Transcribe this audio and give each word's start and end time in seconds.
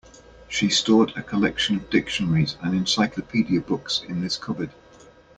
She 0.49 0.69
stored 0.69 1.13
a 1.15 1.21
collection 1.21 1.75
of 1.75 1.91
dictionaries 1.91 2.55
and 2.63 2.73
encyclopedia 2.73 3.61
books 3.61 4.01
in 4.09 4.21
this 4.21 4.35
cupboard. 4.35 4.71